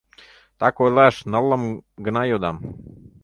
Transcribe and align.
Так 0.59 0.75
ойлаш, 0.83 1.15
ныллым 1.31 1.63
гына 2.05 2.21
йодам. 2.27 2.57